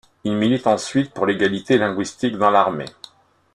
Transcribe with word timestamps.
Il 0.23 0.33
milite 0.33 0.65
ensuite 0.65 1.13
pour 1.13 1.27
l'égalité 1.27 1.77
linguistique 1.77 2.35
dans 2.35 2.49
l'armée. 2.49 2.87